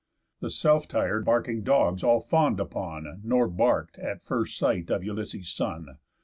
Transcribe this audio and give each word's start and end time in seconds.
The 0.39 0.49
self 0.49 0.87
tire 0.87 1.21
barking 1.21 1.61
dogs 1.61 2.03
all 2.03 2.21
fawn'd 2.21 2.59
upon, 2.59 3.21
Nor 3.23 3.47
bark'd, 3.47 3.99
at 3.99 4.19
first 4.19 4.57
sight 4.57 4.89
of 4.89 5.03
Ulysses' 5.03 5.53
son. 5.53 5.99